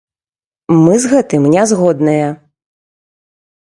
Мы 0.83 0.93
з 1.05 1.13
гэтым 1.13 1.47
не 1.53 1.63
згодныя! 1.75 2.27